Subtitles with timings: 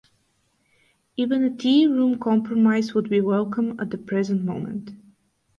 [1.15, 4.89] Even a tea-room compromise would be welcome at the present moment.